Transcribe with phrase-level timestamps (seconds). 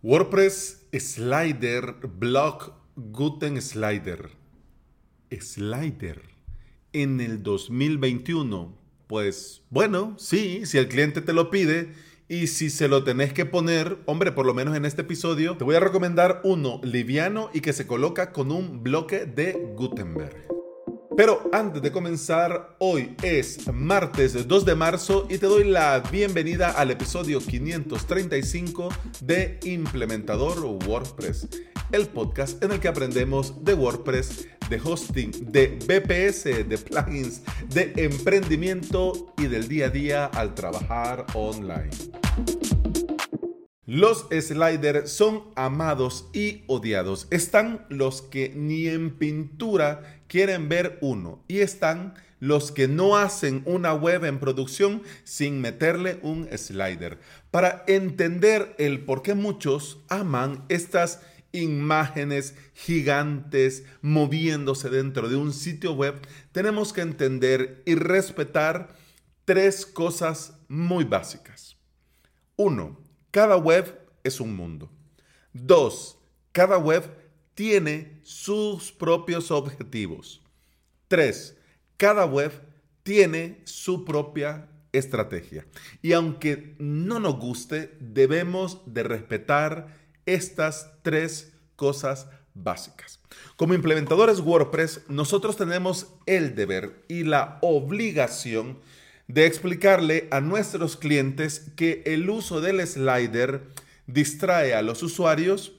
[0.00, 4.30] WordPress Slider Block Guten Slider.
[5.28, 6.22] Slider
[6.92, 8.78] en el 2021.
[9.08, 11.94] Pues bueno, sí, si el cliente te lo pide
[12.28, 15.64] y si se lo tenés que poner, hombre, por lo menos en este episodio, te
[15.64, 20.57] voy a recomendar uno liviano y que se coloca con un bloque de Gutenberg.
[21.18, 26.70] Pero antes de comenzar, hoy es martes 2 de marzo y te doy la bienvenida
[26.70, 28.88] al episodio 535
[29.22, 31.48] de Implementador WordPress,
[31.90, 37.94] el podcast en el que aprendemos de WordPress, de hosting, de BPS, de plugins, de
[37.96, 41.90] emprendimiento y del día a día al trabajar online.
[43.88, 47.26] Los sliders son amados y odiados.
[47.30, 53.62] Están los que ni en pintura quieren ver uno y están los que no hacen
[53.64, 57.18] una web en producción sin meterle un slider.
[57.50, 65.94] Para entender el por qué muchos aman estas imágenes gigantes moviéndose dentro de un sitio
[65.94, 66.20] web,
[66.52, 68.94] tenemos que entender y respetar
[69.46, 71.78] tres cosas muy básicas.
[72.56, 74.90] Uno, cada web es un mundo.
[75.52, 76.18] Dos,
[76.52, 77.04] cada web
[77.54, 80.42] tiene sus propios objetivos.
[81.08, 81.56] Tres,
[81.96, 82.52] cada web
[83.02, 85.66] tiene su propia estrategia.
[86.02, 93.20] Y aunque no nos guste, debemos de respetar estas tres cosas básicas.
[93.56, 98.78] Como implementadores WordPress, nosotros tenemos el deber y la obligación
[99.28, 103.62] de explicarle a nuestros clientes que el uso del slider
[104.06, 105.72] distrae a los usuarios,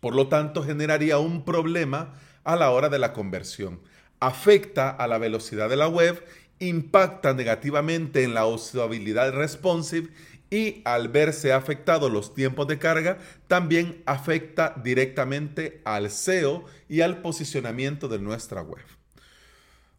[0.00, 3.80] por lo tanto generaría un problema a la hora de la conversión.
[4.20, 6.22] Afecta a la velocidad de la web,
[6.58, 10.10] impacta negativamente en la usabilidad responsive
[10.50, 17.22] y al verse afectados los tiempos de carga, también afecta directamente al SEO y al
[17.22, 18.84] posicionamiento de nuestra web.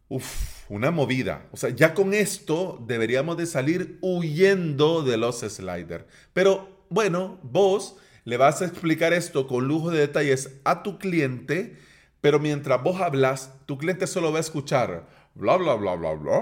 [0.08, 1.46] Uf, una movida.
[1.52, 6.04] O sea, ya con esto deberíamos de salir huyendo de los sliders.
[6.32, 11.76] Pero bueno, vos le vas a explicar esto con lujo de detalles a tu cliente,
[12.20, 16.40] pero mientras vos hablas, tu cliente solo va a escuchar bla bla bla bla bla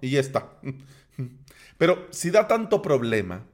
[0.00, 0.48] y ya está.
[1.76, 3.46] Pero si da tanto problema,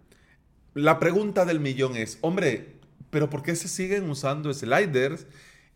[0.74, 2.75] la pregunta del millón es, hombre,
[3.16, 5.26] pero ¿por qué se siguen usando sliders?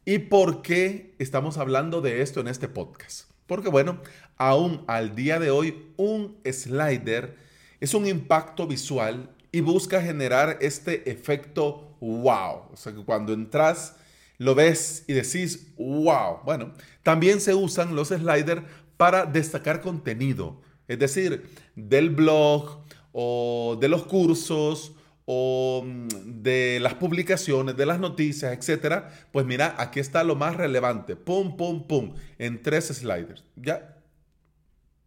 [0.05, 3.31] ¿Y por qué estamos hablando de esto en este podcast?
[3.47, 4.03] Porque bueno,
[4.37, 7.39] aún al día de hoy un slider
[7.81, 12.65] es un impacto visual y busca generar este efecto wow.
[12.71, 13.97] O sea, que cuando entras
[14.37, 16.41] lo ves y decís wow.
[16.45, 18.65] Bueno, también se usan los sliders
[18.99, 24.93] para destacar contenido, es decir, del blog o de los cursos
[25.33, 26.09] o mm,
[26.43, 31.15] de las publicaciones, de las noticias, etcétera, pues mira, aquí está lo más relevante.
[31.15, 33.45] Pum, pum, pum, en tres sliders.
[33.55, 33.97] ¿Ya?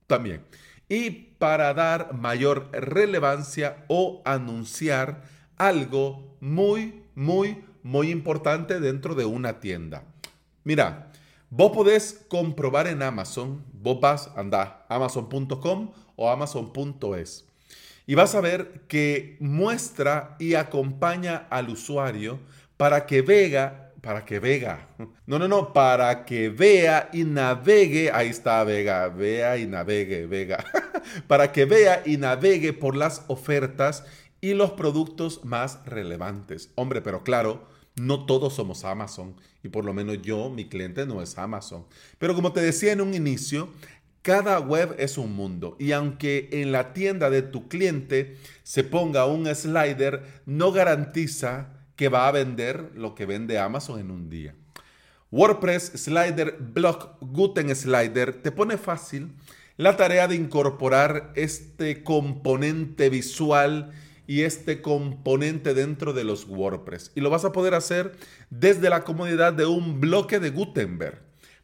[0.07, 0.45] También.
[0.87, 5.23] Y para dar mayor relevancia o anunciar
[5.57, 10.05] algo muy, muy, muy importante dentro de una tienda.
[10.63, 11.11] Mira,
[11.49, 17.45] vos podés comprobar en Amazon, vos vas, anda, amazon.com o amazon.es
[18.05, 22.39] y vas a ver que muestra y acompaña al usuario
[22.77, 24.89] para que vega, para que vega,
[25.25, 30.63] no, no, no, para que vea y navegue, ahí está Vega, vea y navegue, Vega,
[31.27, 34.03] para que vea y navegue por las ofertas
[34.41, 36.71] y los productos más relevantes.
[36.75, 37.65] Hombre, pero claro,
[37.95, 41.85] no todos somos Amazon y por lo menos yo, mi cliente no es Amazon.
[42.17, 43.69] Pero como te decía en un inicio,
[44.23, 49.25] cada web es un mundo y aunque en la tienda de tu cliente se ponga
[49.25, 54.55] un slider, no garantiza que va a vender lo que vende Amazon en un día.
[55.29, 59.33] WordPress Slider Block Guten Slider te pone fácil
[59.75, 63.91] la tarea de incorporar este componente visual
[64.25, 67.11] y este componente dentro de los WordPress.
[67.15, 68.13] Y lo vas a poder hacer
[68.49, 71.22] desde la comodidad de un bloque de Gutenberg.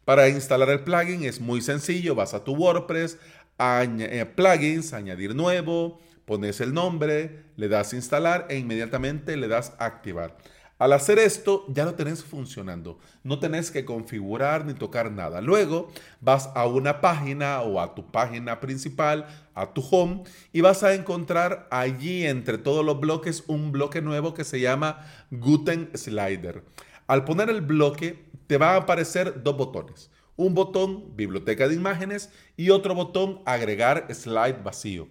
[0.09, 3.19] Para instalar el plugin es muy sencillo, vas a tu WordPress,
[3.59, 10.35] eh, plugins, añadir nuevo, pones el nombre, le das instalar e inmediatamente le das activar.
[10.79, 12.97] Al hacer esto ya lo tenés funcionando.
[13.23, 15.41] No tenés que configurar ni tocar nada.
[15.41, 15.91] Luego
[16.21, 20.95] vas a una página o a tu página principal, a tu home, y vas a
[20.95, 26.63] encontrar allí entre todos los bloques un bloque nuevo que se llama Guten Slider.
[27.09, 30.11] Al poner el bloque te va a aparecer dos botones.
[30.35, 35.07] Un botón biblioteca de imágenes y otro botón agregar slide vacío.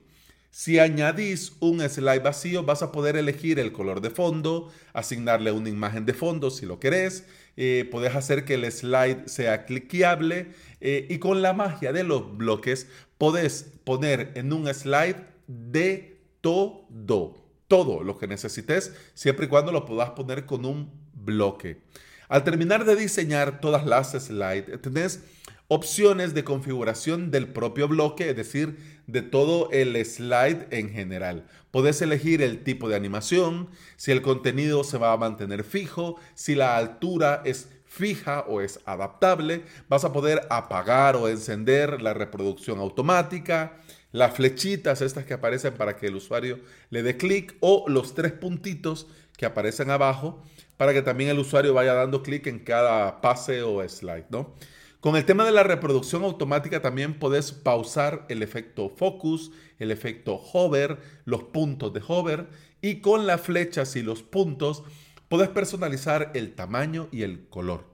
[0.52, 5.70] Si añadís un slide vacío, vas a poder elegir el color de fondo, asignarle una
[5.70, 11.08] imagen de fondo si lo querés, eh, podés hacer que el slide sea cliqueable eh,
[11.10, 12.86] y con la magia de los bloques
[13.18, 15.16] podés poner en un slide
[15.48, 17.34] de todo,
[17.66, 21.80] todo lo que necesites, siempre y cuando lo puedas poner con un bloque.
[22.28, 25.20] Al terminar de diseñar todas las slides, tenés
[25.68, 31.46] opciones de configuración del propio bloque, es decir, de todo el slide en general.
[31.70, 36.54] Podés elegir el tipo de animación, si el contenido se va a mantener fijo, si
[36.54, 39.62] la altura es fija o es adaptable.
[39.88, 43.78] Vas a poder apagar o encender la reproducción automática,
[44.12, 46.60] las flechitas estas que aparecen para que el usuario
[46.90, 49.06] le dé clic o los tres puntitos
[49.36, 50.42] que aparecen abajo
[50.78, 54.54] para que también el usuario vaya dando clic en cada pase o slide, ¿no?
[55.00, 60.34] Con el tema de la reproducción automática también puedes pausar el efecto focus, el efecto
[60.52, 62.48] hover, los puntos de hover
[62.80, 64.82] y con las flechas y los puntos
[65.28, 67.84] puedes personalizar el tamaño y el color.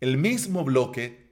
[0.00, 1.30] El mismo bloque,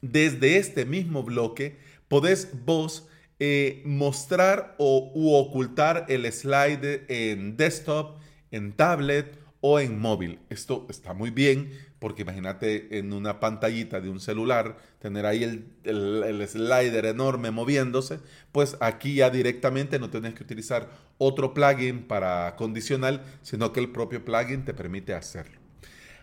[0.00, 3.08] desde este mismo bloque, podés vos
[3.38, 8.18] eh, mostrar o ocultar el slide en desktop,
[8.50, 10.40] en tablet o en móvil.
[10.50, 11.70] Esto está muy bien
[12.00, 15.44] porque imagínate en una pantallita de un celular tener ahí
[15.84, 18.18] el, slider enorme moviéndose,
[18.50, 23.92] pues aquí ya directamente no tienes que utilizar otro plugin para condicional, sino que el
[23.92, 25.60] propio plugin te permite hacerlo.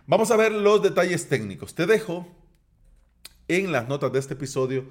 [0.06, 1.74] Vamos a ver los detalles técnicos.
[1.74, 2.28] Te dejo
[3.48, 4.86] en las notas de este episodio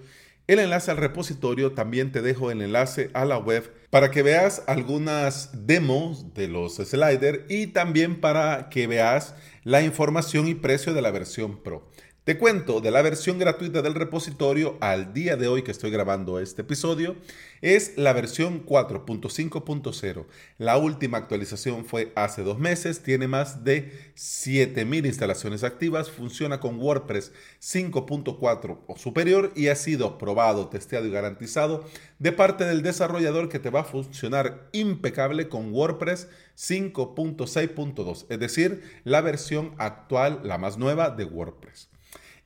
[0.49, 4.63] el enlace al repositorio, también te dejo el enlace a la web para que veas
[4.67, 11.03] algunas demos de los sliders y también para que veas la información y precio de
[11.03, 11.87] la versión Pro.
[12.29, 16.39] Te cuento de la versión gratuita del repositorio al día de hoy que estoy grabando
[16.41, 17.17] este episodio.
[17.63, 20.27] Es la versión 4.5.0.
[20.59, 23.03] La última actualización fue hace dos meses.
[23.03, 26.11] Tiene más de 7000 instalaciones activas.
[26.11, 27.33] Funciona con WordPress
[27.63, 31.87] 5.4 o superior y ha sido probado, testeado y garantizado
[32.19, 36.29] de parte del desarrollador que te va a funcionar impecable con WordPress
[36.59, 38.27] 5.6.2.
[38.29, 41.89] Es decir, la versión actual, la más nueva de WordPress.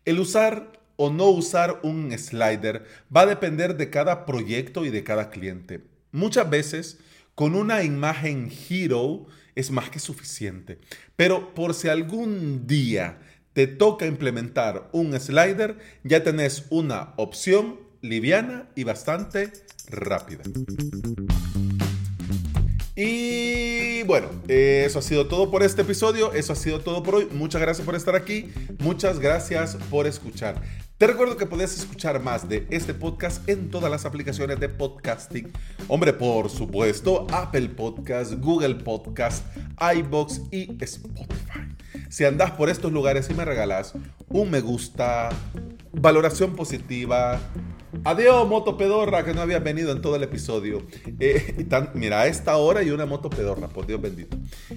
[0.04, 2.84] El usar o no usar un slider
[3.14, 5.84] va a depender de cada proyecto y de cada cliente.
[6.10, 6.98] Muchas veces
[7.34, 10.78] con una imagen hero es más que suficiente.
[11.16, 13.18] Pero por si algún día
[13.52, 19.52] te toca implementar un slider, ya tenés una opción liviana y bastante
[19.88, 20.42] rápida.
[22.96, 23.71] Y
[24.02, 27.28] bueno, eso ha sido todo por este episodio, eso ha sido todo por hoy.
[27.32, 30.62] Muchas gracias por estar aquí, muchas gracias por escuchar.
[31.02, 35.50] Te recuerdo que puedes escuchar más de este podcast en todas las aplicaciones de podcasting.
[35.88, 39.44] Hombre, por supuesto, Apple Podcast, Google Podcast,
[39.96, 41.74] iBox y Spotify.
[42.08, 43.94] Si andas por estos lugares y me regalas
[44.28, 45.30] un me gusta,
[45.90, 47.40] valoración positiva,
[48.04, 50.86] Adiós, moto pedorra, que no había venido en todo el episodio.
[51.18, 54.36] Eh, mira, a esta hora y una moto pedorra, por Dios bendito.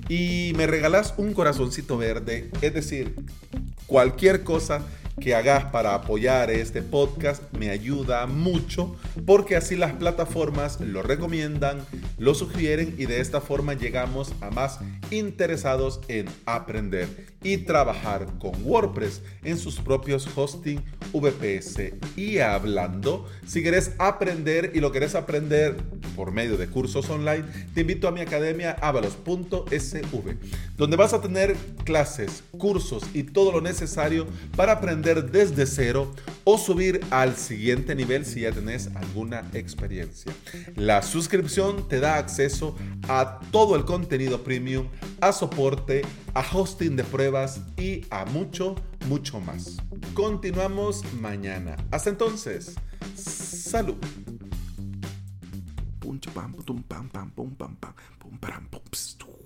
[0.10, 3.16] Y me regalas un corazoncito verde, es decir,
[3.88, 4.82] cualquier cosa
[5.20, 8.96] que hagas para apoyar este podcast me ayuda mucho
[9.26, 11.86] porque así las plataformas lo recomiendan,
[12.18, 14.80] lo sugieren y de esta forma llegamos a más
[15.12, 17.08] interesados en aprender
[17.44, 21.94] y trabajar con WordPress en sus propios hosting VPS.
[22.18, 25.78] Y hablando, si quieres aprender y lo quieres aprender
[26.16, 27.44] por medio de cursos online,
[27.74, 30.38] te invito a mi academia avalos.sv,
[30.78, 36.58] donde vas a tener clases, cursos y todo lo necesario para aprender desde cero o
[36.58, 40.32] subir al siguiente nivel si ya tenés alguna experiencia.
[40.76, 42.76] La suscripción te da acceso
[43.08, 44.88] a todo el contenido premium,
[45.22, 46.04] a soporte,
[46.34, 48.76] a hosting de pruebas y a mucho,
[49.08, 49.78] mucho más.
[50.14, 51.76] Continuamos mañana.
[51.92, 52.76] Hasta entonces,
[53.16, 53.96] salud.
[56.22, 59.45] pum pam pum pam pam pum pam pam pum pam pum